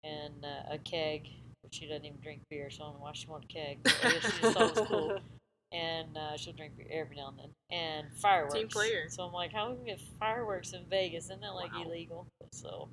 [0.03, 1.29] and uh, a keg.
[1.61, 3.77] But she doesn't even drink beer, so I don't know why she wanted a keg.
[3.83, 5.19] But I guess she just thought it was cool.
[5.73, 7.49] And uh, she'll drink beer every now and then.
[7.71, 8.53] And fireworks.
[8.53, 9.09] Team player.
[9.09, 11.25] So I'm like, how can we get fireworks in Vegas?
[11.25, 11.83] Isn't that like Wow.
[11.85, 12.27] illegal?
[12.51, 12.89] So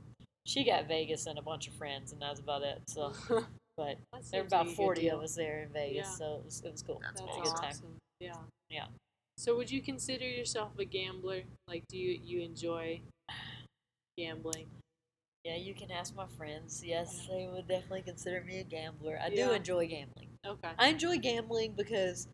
[0.47, 2.81] she got Vegas and a bunch of friends, and that's about it.
[2.87, 3.13] So,
[3.77, 6.03] but That there were about like 40 of us there in Vegas, Yeah.
[6.17, 7.01] so it was, it was cool.
[7.03, 7.71] That's That's was a good time.
[7.71, 7.97] awesome.
[8.19, 8.35] Yeah.
[8.71, 8.87] Yeah.
[9.37, 11.43] So would you consider yourself a gambler?
[11.69, 13.01] Like, do you you enjoy
[14.17, 14.67] gambling?
[15.45, 16.83] Yeah, you can ask my friends.
[16.85, 19.19] Yes, they would definitely consider me a gambler.
[19.23, 20.29] I do enjoy gambling.
[20.47, 20.69] Okay.
[20.79, 22.29] I enjoy gambling because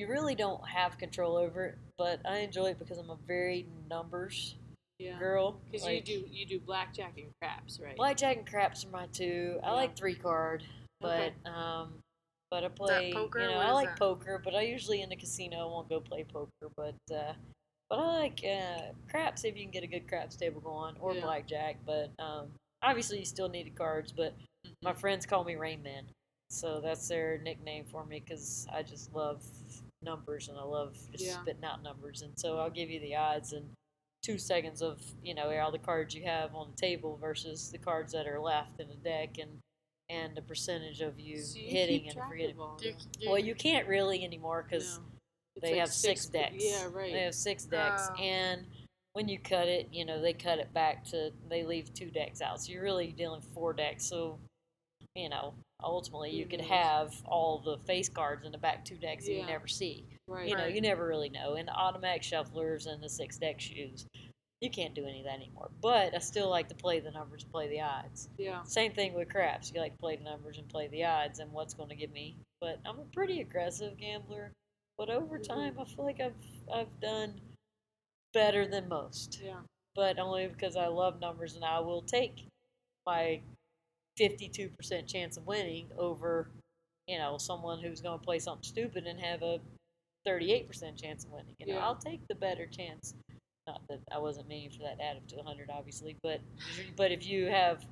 [0.00, 3.66] you really don't have control over it, but I enjoy it because I'm a very
[3.88, 4.56] numbers
[4.98, 5.18] Yeah.
[5.18, 5.60] girl.
[5.70, 7.96] Because Like, you do you do blackjack and craps, right?
[7.96, 9.60] blackjack and craps are my two.
[9.62, 9.72] I Yeah.
[9.72, 10.64] like three card,
[11.00, 11.34] but Okay.
[11.44, 12.00] um,
[12.50, 13.12] but I play.
[13.12, 13.40] poker?
[13.40, 13.98] You know, I like that?
[13.98, 16.70] poker, but I usually in the casino I won't go play poker.
[16.76, 17.34] But uh,
[17.90, 21.14] but I like uh, craps if you can get a good craps table going, or
[21.14, 21.20] Yeah.
[21.20, 21.76] blackjack.
[21.84, 24.12] But um, obviously you still need the cards.
[24.12, 24.34] But
[24.82, 26.06] my friends call me Rain Man,
[26.48, 29.42] so that's their nickname for me because I just love
[30.04, 31.40] numbers and I love just Yeah.
[31.42, 32.22] spitting out numbers.
[32.22, 33.70] And so I'll give you the odds and
[34.22, 37.78] two seconds of you know all the cards you have on the table versus the
[37.78, 39.58] cards that are left in the deck and
[40.08, 42.58] and the percentage of you So you hitting and forgetting.
[42.58, 43.06] of Do you, that.
[43.22, 45.04] you, Well, you can't really anymore because No.
[45.62, 46.54] They like have six, decks.
[46.64, 47.12] Yeah, right.
[47.12, 48.14] They have six decks, Oh.
[48.14, 48.66] and
[49.12, 52.40] when you cut it, you know they cut it back to they leave two decks
[52.40, 54.06] out, so you're really dealing four decks.
[54.06, 54.38] So,
[55.14, 59.26] you know, ultimately you could have all the face cards in the back two decks
[59.26, 60.04] that you never see.
[60.28, 60.48] right.
[60.48, 61.54] You know, you never really know.
[61.54, 64.06] And the automatic shufflers and the six deck shoes,
[64.60, 65.70] you can't do any of that anymore.
[65.82, 68.28] But I still like to play the numbers, play the odds.
[68.38, 68.62] yeah.
[68.64, 69.72] Same thing with craps.
[69.74, 72.12] You like to play the numbers and play the odds and what's going to give
[72.12, 72.36] me.
[72.60, 74.52] But I'm a pretty aggressive gambler.
[74.98, 75.48] But over Mhm.
[75.48, 76.34] time, I feel like I've
[76.72, 77.40] I've done
[78.32, 79.40] better than most.
[79.42, 79.60] Yeah.
[79.96, 82.46] but only because I love numbers and I will take
[83.04, 83.40] my
[84.18, 86.48] 52% chance of winning over,
[87.06, 89.58] you know, someone who's going to play something stupid and have a
[90.26, 91.54] 38% chance of winning.
[91.58, 91.86] You know, Yeah.
[91.86, 93.14] I'll take the better chance.
[93.66, 96.40] Not that I wasn't meaning for that to add up to 100, obviously, but
[96.96, 97.84] but if you have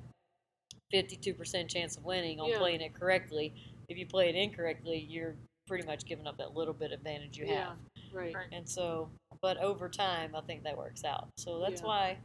[0.93, 2.57] 52% chance of winning on Yeah.
[2.57, 3.53] playing it correctly,
[3.87, 5.35] if you play it incorrectly, you're
[5.67, 7.69] pretty much giving up that little bit of advantage you Yeah.
[7.69, 7.79] have.
[8.11, 8.33] Right.
[8.33, 8.47] Right.
[8.51, 9.09] And so,
[9.41, 11.29] but over time, I think that works out.
[11.37, 11.87] So that's Yeah.
[11.87, 12.17] why.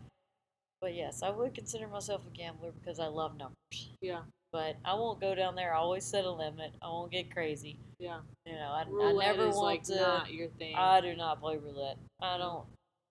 [0.85, 3.89] But yes, I would consider myself a gambler because I love numbers.
[4.03, 4.21] Yeah.
[4.53, 5.73] But I won't go down there.
[5.73, 6.73] I always set a limit.
[6.83, 7.79] I won't get crazy.
[7.99, 8.19] Yeah.
[8.45, 9.95] You know, I, I never want like to.
[9.97, 10.75] not your thing.
[10.77, 11.97] I do not play roulette.
[12.21, 12.67] I don't.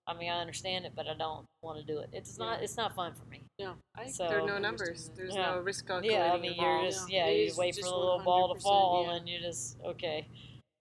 [0.06, 2.10] I mean, I understand it, but I don't want to do it.
[2.14, 2.60] It's not.
[2.60, 2.64] Yeah.
[2.66, 3.42] It's not fun for me.
[3.60, 3.74] no.
[3.98, 5.10] I So- there are no numbers.
[5.16, 5.54] There's Yeah.
[5.54, 7.26] no risk calculating Yeah, I mean, you're just Yeah.
[7.26, 7.46] yeah.
[7.46, 10.28] You wait for the little ball to fall, and you just okay.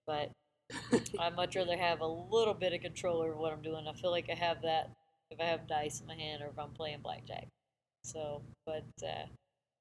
[0.07, 0.31] But
[1.19, 3.89] I'd much rather have a little bit of control over what I'm doing.
[3.89, 4.91] I feel like I have that
[5.33, 7.49] if I have dice in my hand or if I'm playing blackjack.
[8.05, 9.27] So, but uh,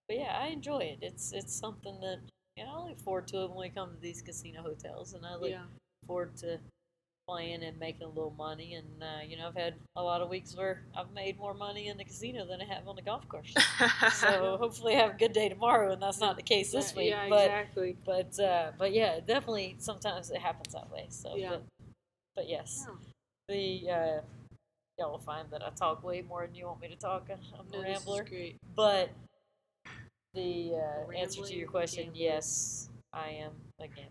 [0.08, 1.00] but yeah, I enjoy it.
[1.02, 2.20] It's it's something that
[2.56, 5.26] you know I look forward to it when we come to these casino hotels, and
[5.26, 5.64] I look yeah.
[6.06, 6.60] forward to
[7.28, 8.76] playing and making a little money.
[8.76, 11.88] And uh, you know, I've had a lot of weeks where I've made more money
[11.88, 13.54] in the casino than I have on the golf course.
[14.14, 16.98] so hopefully, I have a good day tomorrow, and that's not the case this yeah,
[16.98, 17.10] week.
[17.10, 17.98] Yeah, but exactly.
[18.06, 21.08] but uh, but yeah, definitely sometimes it happens that way.
[21.10, 21.50] So Yeah.
[21.50, 21.64] but,
[22.36, 22.86] but yes,
[23.48, 24.22] the uh,
[25.02, 27.28] y'all will find that I talk way more than you want me to talk.
[27.32, 27.40] I'm
[27.74, 28.24] No, a this is rambler.
[28.24, 28.56] great.
[28.76, 29.10] But
[30.34, 32.22] the uh, answer to your question, gambler.
[32.22, 34.10] yes, I am again.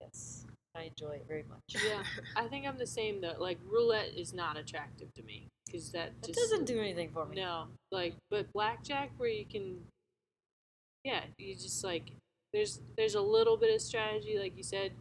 [0.00, 1.82] Yes, I enjoy it very much.
[1.84, 2.02] Yeah,
[2.36, 3.34] I think I'm the same though.
[3.38, 7.36] Like roulette is not attractive to me because that It doesn't do anything for me.
[7.36, 7.64] no.
[7.90, 9.78] Like, but blackjack where you can,
[11.02, 12.12] yeah, you just like
[12.52, 14.92] there's there's a little bit of strategy, like you said.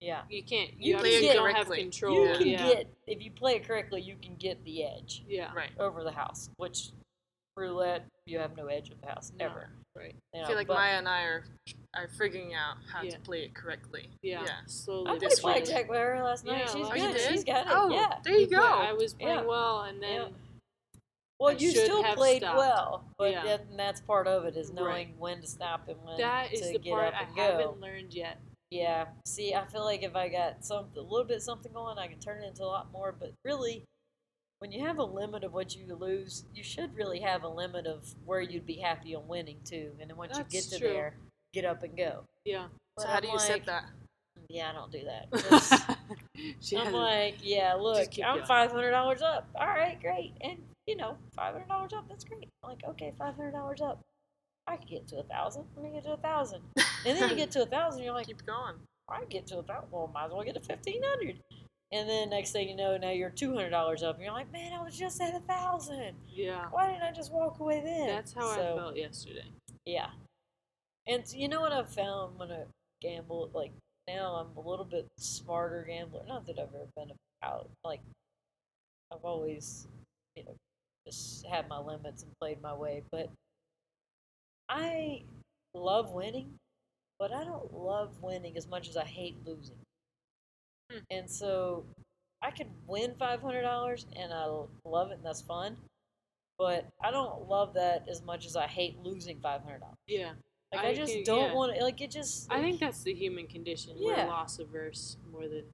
[0.00, 0.22] Yeah.
[0.30, 2.28] You can't You you, can obviously get- don't have control.
[2.28, 5.52] You can yeah, get if you play it correctly, you can get the edge yeah,
[5.54, 5.70] right.
[5.78, 6.50] over the house.
[6.56, 6.90] Which
[7.56, 9.46] roulette, you have no edge of the house No.
[9.46, 9.70] ever.
[9.96, 10.14] right.
[10.32, 11.44] You I feel like but Maya and I are
[11.94, 13.10] are figuring out how Yeah.
[13.10, 14.08] to play it correctly.
[14.22, 14.60] Yeah, Yeah.
[14.66, 15.06] slowly.
[15.08, 15.54] I played this week.
[15.54, 16.58] blackjack with her last night.
[16.58, 17.20] Yeah, She's last Oh, good.
[17.32, 17.72] She's got it.
[17.72, 18.18] Oh, Yeah.
[18.22, 18.62] there you play- go.
[18.64, 19.44] I was playing Yeah.
[19.44, 20.28] well, and then Yeah.
[21.40, 22.58] Well, I you still have played stopped.
[22.58, 23.42] well, but Yeah.
[23.44, 24.74] that, that's part of it is Right.
[24.76, 27.34] knowing when to stop and when that is to the get part up I and
[27.36, 27.42] go.
[27.42, 28.38] I haven't learned yet.
[28.70, 29.06] Yeah.
[29.26, 32.18] See, I feel like if I got some a little bit something going, I can
[32.18, 33.14] turn it into a lot more.
[33.18, 33.84] But really,
[34.58, 37.86] when you have a limit of what you lose, you should really have a limit
[37.86, 39.92] of where you'd be happy on winning too.
[40.00, 40.88] And then once you get to true.
[40.88, 41.14] there,
[41.52, 42.24] get up and go.
[42.44, 42.66] Yeah.
[42.96, 43.84] But So how I'm do you like, set that?
[44.48, 45.98] Yeah, I don't do that.
[46.60, 49.48] She I'm like, yeah, look, I'm five hundred dollars up.
[49.56, 52.08] All right, great, and you know, five hundred dollars up.
[52.08, 52.48] That's great.
[52.62, 54.00] I'm like, okay, five hundred dollars up.
[54.68, 55.64] I could get to a thousand.
[55.76, 56.60] Let me get to a thousand,
[57.06, 58.02] and then you get to a thousand.
[58.04, 58.74] You're like, Keep going.
[59.08, 59.88] I get to a thousand.
[59.90, 61.38] Well, might as well get to fifteen hundred.
[61.90, 64.52] And then next thing you know, now you're two hundred dollars up, and you're like,
[64.52, 66.12] man, I was just at a thousand.
[66.28, 66.66] yeah.
[66.70, 68.08] Why didn't I just walk away then?
[68.08, 69.46] That's how So, I felt yesterday.
[69.86, 70.08] Yeah.
[71.06, 72.64] And you know what I've found when I
[73.00, 73.48] gamble?
[73.54, 73.72] Like
[74.06, 76.20] now, I'm a little bit smarter gambler.
[76.28, 77.70] Not that I've ever been out.
[77.82, 78.00] Like
[79.10, 79.86] I've always,
[80.36, 80.54] you know,
[81.06, 83.02] just had my limits and played my way.
[83.10, 83.30] But
[84.68, 85.22] I
[85.74, 86.54] love winning,
[87.18, 89.76] but I don't love winning as much as I hate losing.
[90.90, 90.98] Hmm.
[91.10, 91.84] And so
[92.42, 94.46] I could win five hundred dollars, and I
[94.84, 95.76] love it, and that's fun.
[96.58, 99.96] But I don't love that as much as I hate losing five hundred dollars.
[100.06, 100.32] Yeah.
[100.72, 101.54] Like I, I just can- don't yeah.
[101.54, 101.82] want to.
[101.82, 102.50] Like it just.
[102.52, 103.94] I think that's the human condition.
[103.96, 104.24] Yeah.
[104.24, 105.64] We're loss averse more than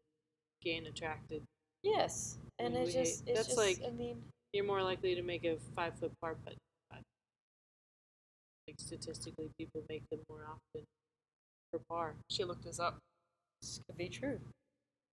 [0.62, 1.42] gain attracted.
[1.82, 3.28] yes, and mean, it's we hate- just.
[3.28, 6.36] It's that's just, like- I mean, You're more likely to make a five foot par
[6.44, 6.54] putt.
[8.66, 10.84] Like statistically, people make them more often
[11.70, 12.14] for par.
[12.30, 12.98] She looked this up.
[13.60, 14.38] this could be true.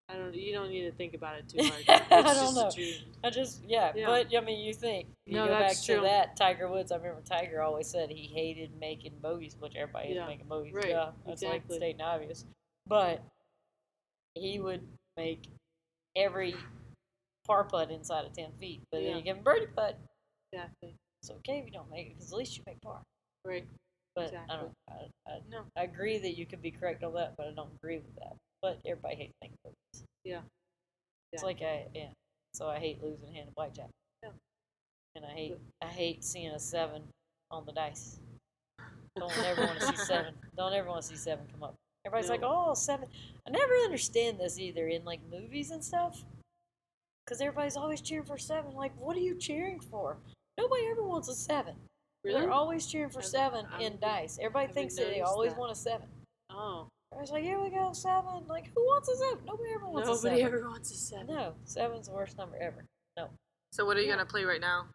[0.10, 0.34] I don't.
[0.34, 1.84] You don't need to think about it too hard.
[2.12, 2.70] I don't know.
[3.24, 4.06] I just yeah, Yeah.
[4.06, 6.92] but I mean, you think you No, go back that's to that Tiger Woods.
[6.92, 10.74] I remember Tiger always said he hated making bogeys, which everybody hates Yeah, making bogeys.
[10.74, 11.50] right, Yeah, that's exactly.
[11.76, 12.46] like stating obvious.
[12.88, 13.22] But
[14.36, 14.86] he would
[15.18, 15.44] make
[16.16, 16.56] every
[17.46, 18.82] par putt inside of ten feet.
[18.92, 19.10] But Yeah.
[19.10, 19.98] then you give him birdie putt,
[20.54, 20.96] Exactly.
[21.22, 23.02] it's okay if you don't make it because at least you make par.
[23.46, 23.66] Right.
[24.16, 24.72] But I don't.
[24.90, 25.64] I, I, No.
[25.78, 28.36] I agree that you could be correct on that, but I don't agree with that.
[28.62, 30.04] But everybody hates making bogeys.
[30.24, 30.42] Yeah.
[31.32, 31.48] It's Yeah.
[31.48, 32.10] like I yeah.
[32.54, 33.90] So I hate losing a hand of blackjack.
[34.24, 34.32] Yeah.
[35.16, 37.04] And I hate I hate seeing a seven
[37.50, 38.20] on the dice.
[39.18, 40.34] Don't ever want to see seven.
[40.58, 41.76] Don't ever want to see seven come up.
[42.06, 43.08] Everybody's like, oh, seven.
[43.48, 46.24] I never understand this either in like movies and stuff.
[47.26, 48.74] Because everybody's always cheering for seven.
[48.74, 50.18] Like, what are you cheering for?
[50.58, 51.76] Nobody ever wants a seven.
[52.24, 52.42] Really?
[52.42, 54.38] They're always cheering for seven I in haven't- dice.
[54.40, 55.60] Everybody thinks that they always that.
[55.60, 56.08] want a seven.
[56.50, 56.88] Oh.
[57.14, 58.48] I was like, here we go, seven.
[58.48, 59.44] Like, who wants a seven?
[59.46, 60.60] Nobody ever wants a Nobody seven.
[60.60, 61.28] ever wants a seven.
[61.28, 62.86] No, seven's the worst number ever.
[63.18, 63.30] No.
[63.74, 64.14] So what are you Yeah.
[64.16, 64.88] gonna play right now?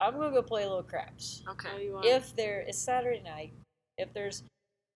[0.00, 1.42] I'm gonna go play a little craps.
[1.48, 1.90] Okay.
[2.04, 3.52] If there it's Saturday night,
[3.98, 4.42] if there's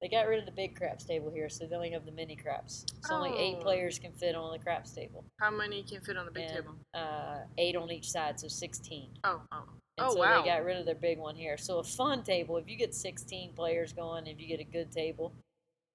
[0.02, 2.34] they got rid of the big craps table here, so they only have the mini
[2.34, 2.84] craps.
[3.02, 5.24] So only eight players can fit on the craps table.
[5.40, 6.74] How many can fit on the big and, table?
[6.92, 9.10] Uh, eight on each side, so sixteen.
[9.22, 9.62] Oh, oh.
[9.98, 10.42] And Oh, so wow.
[10.42, 11.56] they got rid of their big one here.
[11.56, 14.90] So a fun table, if you get 16 players going, if you get a good
[14.90, 15.32] table,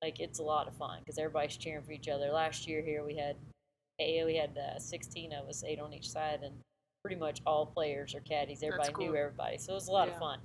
[0.03, 2.29] like it's a lot of fun because everybody's cheering for each other.
[2.29, 3.35] Last year here we had,
[3.99, 6.53] we had uh, 16 of us, eight on each side, and
[7.03, 8.61] pretty much all players are caddies.
[8.63, 9.07] Everybody cool.
[9.07, 10.13] knew everybody, so it was a lot Yeah.
[10.13, 10.39] of fun.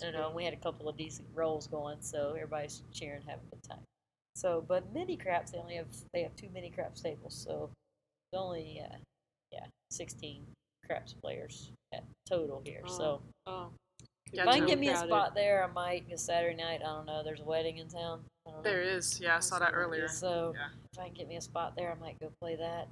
[0.00, 3.22] That's You know, and we had a couple of decent rolls going, so everybody's cheering,
[3.26, 3.82] having a good time.
[4.36, 7.70] So, but mini craps, they only have they have two mini craps tables, so
[8.32, 8.96] it's only uh,
[9.52, 10.42] yeah 16
[10.86, 12.82] craps players at total here.
[12.86, 13.22] So.
[13.46, 13.68] Oh.
[14.32, 16.10] If I can get me a spot there, I might.
[16.10, 17.22] Cause Saturday night, I don't know.
[17.22, 18.24] There's a wedding in town.
[18.46, 18.68] I don't know.
[18.68, 19.20] There is.
[19.20, 20.08] Yeah, I saw that earlier.
[20.08, 20.68] So Yeah.
[20.92, 22.88] if I can get me a spot there, I might go play that.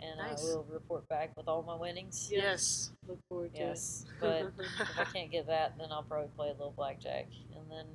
[0.00, 0.42] And Nice.
[0.42, 2.28] I will report back with all my winnings.
[2.32, 2.40] Yeah.
[2.42, 2.90] Yes.
[3.06, 4.12] Look forward to Yes, it.
[4.20, 7.86] but if I can't get that, then I'll probably play a little blackjack, and then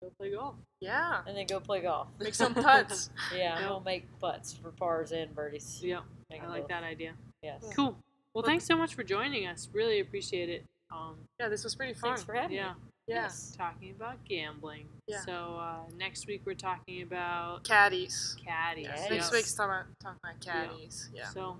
[0.00, 0.54] Go play golf.
[0.80, 1.22] Yeah.
[1.26, 2.08] and then go play golf.
[2.20, 3.10] Make some putts.
[3.34, 3.68] Yeah, I'm Yep.
[3.70, 5.80] gonna make putts for pars and birdies.
[5.82, 6.02] Yep.
[6.30, 6.68] Make I 'em like both.
[6.68, 7.14] that idea.
[7.42, 7.62] Yes.
[7.66, 7.72] Yeah.
[7.74, 7.96] Cool.
[8.34, 9.68] Well, thanks so much for joining us.
[9.72, 10.64] Really appreciate it.
[10.92, 12.10] Um, yeah, this was pretty fun.
[12.10, 12.80] Thanks for having yeah, me.
[13.08, 13.22] Yeah.
[13.22, 13.54] Yes.
[13.56, 14.86] talking about gambling.
[15.06, 15.20] Yeah.
[15.24, 18.36] So uh, next week we're talking about Caddies.
[18.44, 18.84] caddies.
[18.86, 19.00] Yes.
[19.00, 19.10] Caddies.
[19.10, 19.32] Next Yep.
[19.32, 21.10] week's talking about, talking about caddies.
[21.14, 21.28] Yeah.
[21.30, 21.56] So,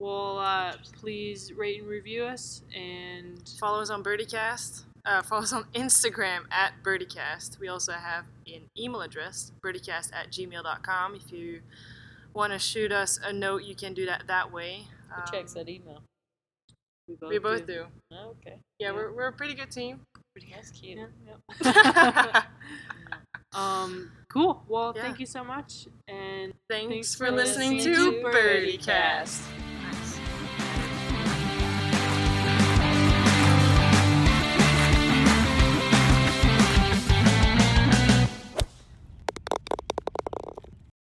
[0.00, 4.84] well, uh, please rate and review us and Follow us on BirdieCast.
[5.04, 7.58] Uh, follow us on Instagram at BirdieCast.
[7.58, 11.14] We also have an email address, birdiecast at gmail.com.
[11.16, 11.60] If you
[12.34, 14.84] want to shoot us a note, you can do that that way.
[15.10, 16.02] Who checks Um, that email?
[17.08, 17.86] we both, We both do.
[18.12, 18.92] Okay, Yeah, Yeah.
[18.92, 20.00] We're, we're a pretty good team.
[20.54, 20.98] That's cute.
[21.62, 22.42] Yeah,
[23.54, 24.64] um, cool.
[24.68, 25.02] Well, Yeah.
[25.02, 28.82] thanks you so much, and Thanks, Thanks for for listening listening to to BirdieCast.
[28.84, 29.40] BirdieCast.